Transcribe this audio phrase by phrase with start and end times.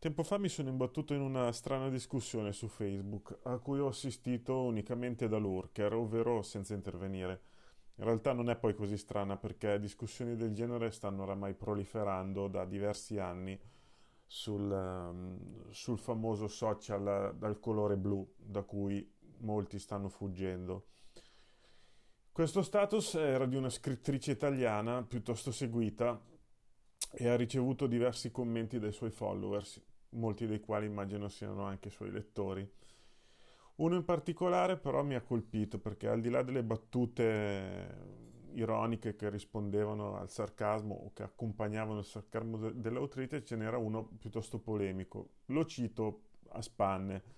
[0.00, 4.62] Tempo fa mi sono imbattuto in una strana discussione su Facebook, a cui ho assistito
[4.62, 7.40] unicamente da lurker, ovvero senza intervenire.
[7.96, 12.64] In realtà non è poi così strana perché discussioni del genere stanno oramai proliferando da
[12.64, 13.58] diversi anni
[14.24, 19.04] sul, um, sul famoso social dal colore blu, da cui
[19.38, 20.90] molti stanno fuggendo.
[22.30, 26.22] Questo status era di una scrittrice italiana piuttosto seguita
[27.10, 32.10] e ha ricevuto diversi commenti dai suoi followers, molti dei quali immagino siano anche suoi
[32.10, 32.68] lettori.
[33.76, 39.30] Uno in particolare però mi ha colpito perché al di là delle battute ironiche che
[39.30, 45.30] rispondevano al sarcasmo o che accompagnavano il sarcasmo dell'autrice ce n'era uno piuttosto polemico.
[45.46, 47.36] Lo cito a spanne.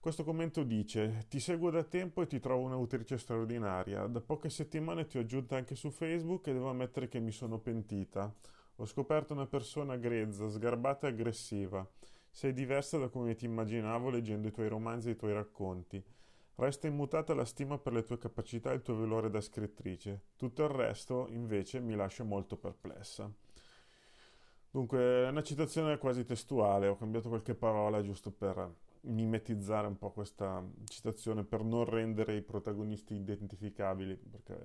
[0.00, 4.06] Questo commento dice: Ti seguo da tempo e ti trovo un'autrice straordinaria.
[4.06, 7.58] Da poche settimane ti ho aggiunta anche su Facebook e devo ammettere che mi sono
[7.58, 8.32] pentita.
[8.80, 11.84] Ho scoperto una persona grezza, sgarbata e aggressiva.
[12.30, 16.00] Sei diversa da come ti immaginavo leggendo i tuoi romanzi e i tuoi racconti.
[16.54, 20.26] Resta immutata la stima per le tue capacità e il tuo valore da scrittrice.
[20.36, 23.28] Tutto il resto, invece, mi lascia molto perplessa.
[24.70, 30.12] Dunque, è una citazione quasi testuale, ho cambiato qualche parola giusto per mimetizzare un po'
[30.12, 34.56] questa citazione, per non rendere i protagonisti identificabili, perché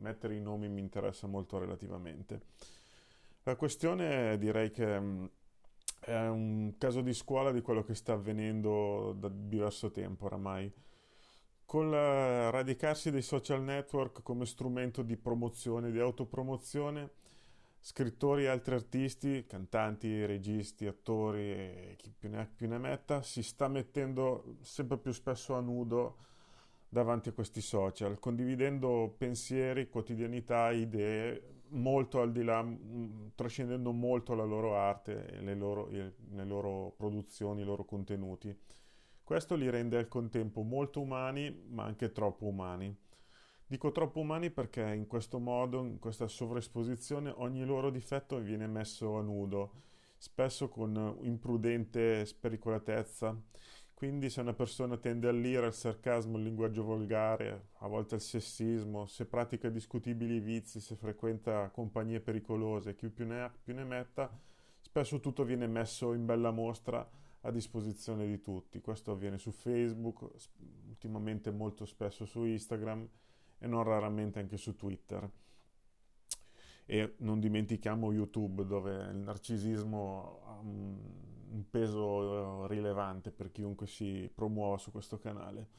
[0.00, 2.42] mettere i nomi mi interessa molto relativamente.
[3.44, 5.24] La questione direi che mm,
[6.00, 10.70] è un caso di scuola di quello che sta avvenendo da diverso tempo oramai.
[11.64, 17.12] Con il radicarsi dei social network come strumento di promozione, di autopromozione,
[17.78, 23.22] scrittori e altri artisti, cantanti, registi, attori e chi più ne ha più ne metta,
[23.22, 26.16] si sta mettendo sempre più spesso a nudo
[26.88, 32.66] davanti a questi social, condividendo pensieri, quotidianità, idee, molto al di là,
[33.34, 38.56] trascendendo molto la loro arte, le loro, le loro produzioni, i loro contenuti.
[39.22, 42.94] Questo li rende al contempo molto umani, ma anche troppo umani.
[43.66, 49.16] Dico troppo umani perché in questo modo, in questa sovraesposizione, ogni loro difetto viene messo
[49.16, 49.82] a nudo,
[50.18, 53.40] spesso con imprudente spericolatezza
[54.00, 59.04] quindi se una persona tende all'ira, al sarcasmo, al linguaggio volgare, a volte al sessismo,
[59.04, 64.34] se pratica discutibili vizi, se frequenta compagnie pericolose, chi più ne ha più ne metta,
[64.80, 67.06] spesso tutto viene messo in bella mostra
[67.42, 68.80] a disposizione di tutti.
[68.80, 70.26] Questo avviene su Facebook,
[70.88, 73.06] ultimamente molto spesso su Instagram
[73.58, 75.30] e non raramente anche su Twitter
[76.86, 80.60] e non dimentichiamo YouTube dove il narcisismo ha
[81.50, 85.78] un, peso rilevante per chiunque si promuova su questo canale.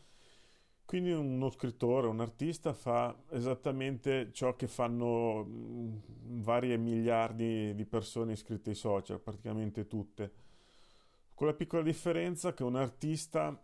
[0.85, 8.71] Quindi uno scrittore, un artista fa esattamente ciò che fanno varie miliardi di persone iscritte
[8.71, 10.31] ai social, praticamente tutte,
[11.33, 13.57] con la piccola differenza che un artista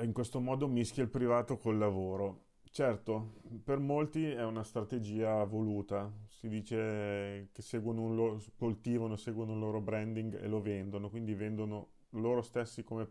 [0.00, 2.42] in questo modo mischia il privato col lavoro
[2.76, 9.52] Certo, per molti è una strategia voluta, si dice che seguono un loro, coltivano, seguono
[9.52, 13.06] il loro branding e lo vendono, quindi vendono loro stessi come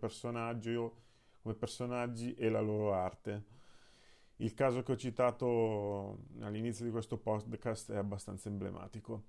[1.41, 3.45] come personaggi e la loro arte.
[4.39, 9.27] Il caso che ho citato all'inizio di questo podcast è abbastanza emblematico,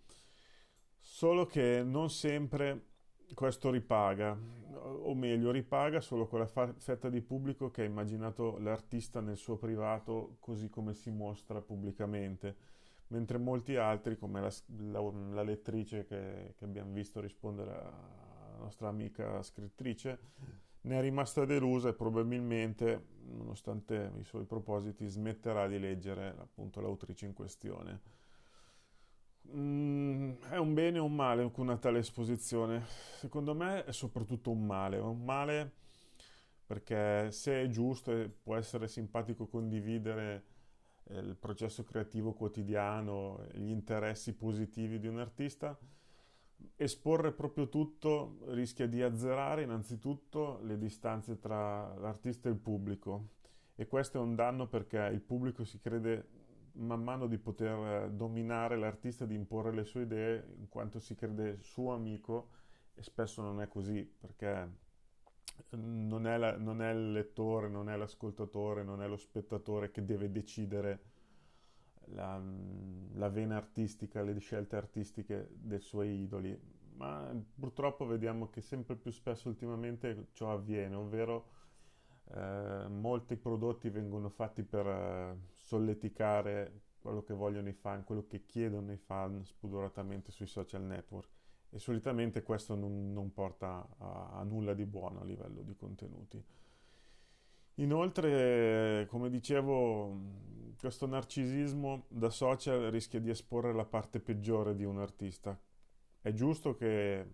[0.98, 2.93] solo che non sempre
[3.32, 4.36] questo ripaga,
[4.72, 10.36] o meglio, ripaga solo quella fetta di pubblico che ha immaginato l'artista nel suo privato
[10.40, 12.56] così come si mostra pubblicamente,
[13.08, 14.52] mentre molti altri, come la,
[14.90, 20.18] la, la lettrice che, che, abbiamo visto rispondere alla nostra amica scrittrice,
[20.82, 27.26] ne è rimasta delusa e probabilmente, nonostante i suoi propositi, smetterà di leggere appunto l'autrice
[27.26, 28.22] in questione.
[29.48, 32.84] Mm, è un bene o un male una tale esposizione?
[33.18, 35.72] Secondo me è soprattutto un male, un male
[36.66, 40.44] perché se è giusto e può essere simpatico condividere
[41.04, 45.78] eh, il processo creativo quotidiano, gli interessi positivi di un artista,
[46.76, 53.28] esporre proprio tutto rischia di azzerare innanzitutto le distanze tra l'artista e il pubblico
[53.76, 56.28] e questo è un danno perché il pubblico si crede
[56.74, 61.58] man mano di poter dominare l'artista, di imporre le sue idee, in quanto si crede
[61.62, 62.48] suo amico,
[62.94, 64.82] e spesso non è così, perché
[65.70, 70.04] non è, la, non è il lettore, non è l'ascoltatore, non è lo spettatore che
[70.04, 71.12] deve decidere
[72.06, 72.40] la,
[73.12, 76.58] la, vena artistica, le scelte artistiche dei suoi idoli,
[76.96, 81.50] ma purtroppo vediamo che sempre più spesso ultimamente ciò avviene, ovvero
[82.32, 85.36] eh, molti prodotti vengono fatti per eh,
[85.74, 91.28] solleticare quello che vogliono i fan, quello che chiedono i fan spudoratamente sui social network
[91.68, 96.42] e solitamente questo non, non porta a, a nulla di buono a livello di contenuti.
[97.78, 100.16] Inoltre, come dicevo,
[100.78, 105.58] questo narcisismo da social rischia di esporre la parte peggiore di un artista.
[106.20, 107.26] È giusto che,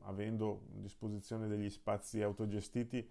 [0.00, 3.06] avendo a disposizione degli spazi autogestiti,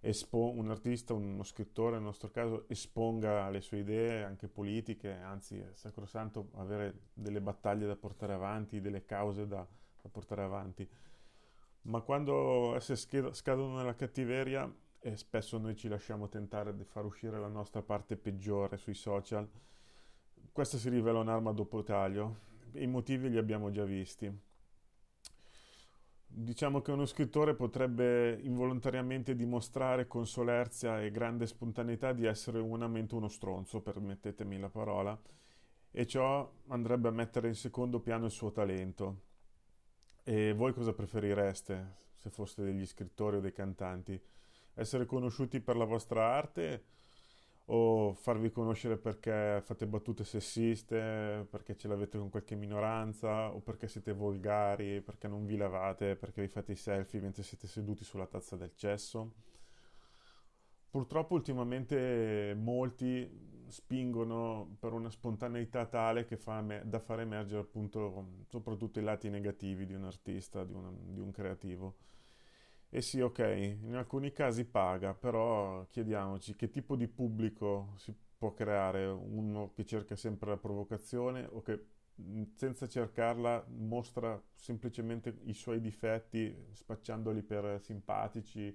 [0.00, 5.58] espo- un artista, uno scrittore nel nostro caso, esponga le sue idee, anche politiche, anzi
[5.58, 9.66] è sacrosanto avere delle battaglie da portare avanti, delle cause da,
[10.02, 10.88] da portare avanti.
[11.82, 17.38] Ma quando esse scadono nella cattiveria e spesso noi ci lasciamo tentare di far uscire
[17.38, 19.48] la nostra parte peggiore sui social,
[20.52, 22.46] questa si rivela un'arma a doppio taglio.
[22.72, 24.46] I motivi li abbiamo già visti.
[26.30, 33.14] Diciamo che uno scrittore potrebbe involontariamente dimostrare con solerzia e grande spontaneità di essere umanamente
[33.14, 35.20] uno stronzo, permettetemi la parola,
[35.90, 39.22] e ciò andrebbe a mettere in secondo piano il suo talento.
[40.22, 44.20] E voi cosa preferireste se foste degli scrittori o dei cantanti?
[44.78, 46.84] essere conosciuti per la vostra arte
[47.70, 53.88] o farvi conoscere perché fate battute sessiste, perché ce l'avete con qualche minoranza o perché
[53.88, 58.26] siete volgari, perché non vi lavate, perché vi fate i selfie mentre siete seduti sulla
[58.26, 59.32] tazza del cesso.
[60.90, 68.98] Purtroppo ultimamente molti spingono per una spontaneità tale che fa da far emergere appunto soprattutto
[68.98, 71.96] i lati negativi di un artista, di un, di un creativo.
[72.90, 73.38] E sì, ok,
[73.82, 79.84] in alcuni casi paga, però chiediamoci che tipo di pubblico si può creare, uno che
[79.84, 81.84] cerca sempre la provocazione o che
[82.56, 88.74] senza cercarla mostra semplicemente i suoi difetti spacciandoli per simpatici,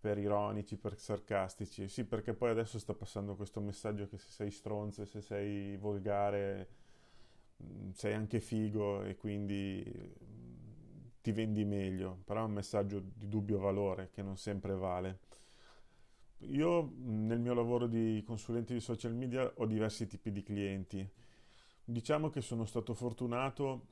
[0.00, 1.86] per ironici, per sarcastici.
[1.88, 6.68] Sì, perché poi adesso sta passando questo messaggio che se sei stronzo, se sei volgare,
[7.92, 9.84] sei anche figo e quindi
[11.28, 15.18] ti vendi meglio, però è un messaggio di dubbio valore che non sempre vale.
[16.38, 21.06] Io nel mio lavoro di consulente di social media ho diversi tipi di clienti.
[21.84, 23.86] Diciamo che sono stato fortunato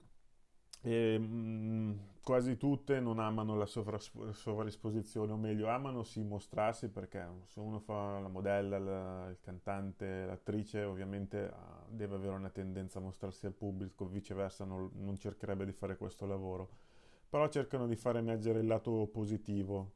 [0.80, 7.22] e mh, quasi tutte non amano la sovras- sovraesposizione, o meglio, amano sì mostrarsi perché
[7.48, 12.98] se uno fa la modella, la, il cantante, l'attrice, ovviamente uh, deve avere una tendenza
[12.98, 16.85] a mostrarsi al pubblico, viceversa non, non cercherebbe di fare questo lavoro
[17.28, 19.94] però cercano di far emergere il lato positivo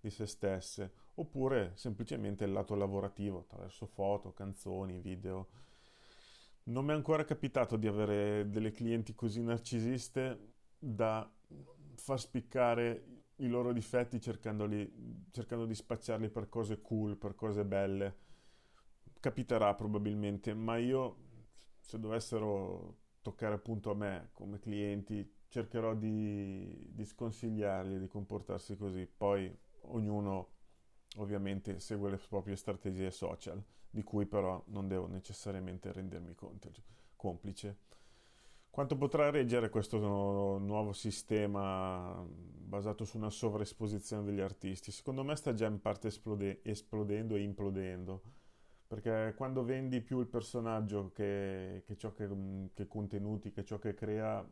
[0.00, 5.48] di se stesse, oppure semplicemente il lato lavorativo attraverso foto, canzoni, video.
[6.64, 11.30] Non mi è ancora capitato di avere delle clienti così narcisiste da
[11.94, 18.16] far spiccare i loro difetti cercando di spacciarli per cose cool, per cose belle.
[19.20, 21.16] Capiterà probabilmente, ma io
[21.80, 29.06] se dovessero toccare appunto a me come clienti cercherò di, di sconsigliargli di comportarsi così.
[29.06, 30.48] Poi ognuno
[31.16, 36.70] ovviamente segue le proprie strategie social, di cui però non devo necessariamente rendermi conto,
[37.16, 37.76] complice.
[38.70, 44.90] Quanto potrà reggere questo nuovo sistema basato su una sovraesposizione degli artisti?
[44.90, 48.22] Secondo me sta già in parte esplode- esplodendo e implodendo,
[48.86, 52.26] perché quando vendi più il personaggio che, che ciò che,
[52.72, 54.42] che contenuti, che ciò che crea,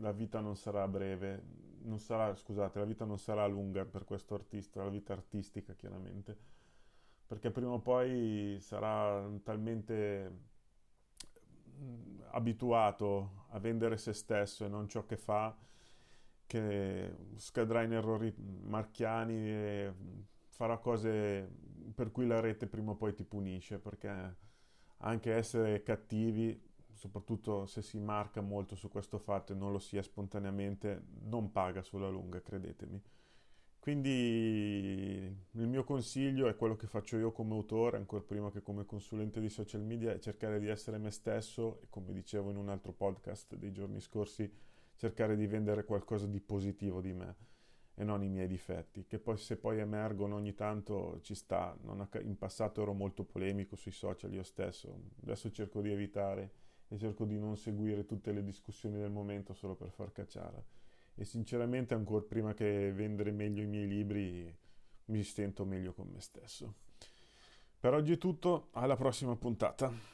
[0.00, 1.42] la vita non sarà breve,
[1.82, 6.36] non sarà, scusate, la vita non sarà lunga per questo artista, la vita artistica chiaramente,
[7.26, 10.38] perché prima o poi sarà talmente
[11.78, 15.56] mm, abituato a vendere se stesso e non ciò che fa
[16.46, 19.92] che scadrà in errori marchiani e
[20.48, 21.50] farà cose
[21.94, 24.36] per cui la rete prima o poi ti punisce perché
[24.98, 26.60] anche essere cattivi
[26.94, 31.82] soprattutto se si marca molto su questo fatto e non lo sia spontaneamente, non paga
[31.82, 33.02] sulla lunga, credetemi.
[33.84, 34.10] Quindi
[35.50, 39.40] il mio consiglio è quello che faccio io come autore, ancora prima che come consulente
[39.40, 42.92] di social media, è cercare di essere me stesso e come dicevo in un altro
[42.92, 44.50] podcast dei giorni scorsi,
[44.96, 47.36] cercare di vendere qualcosa di positivo di me
[47.96, 51.76] e non i miei difetti, che poi se poi emergono ogni tanto ci sta.
[52.22, 56.52] in passato ero molto polemico sui social io stesso, adesso cerco di evitare
[56.94, 60.64] e cerco di non seguire tutte le discussioni del momento solo per far cacciare.
[61.16, 64.56] E sinceramente ancora prima che vendere meglio i miei libri
[65.06, 66.74] mi sento meglio con me stesso.
[67.78, 70.13] Per oggi è tutto, alla prossima puntata.